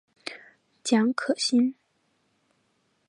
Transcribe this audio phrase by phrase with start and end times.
[0.83, 1.75] 蒋可心。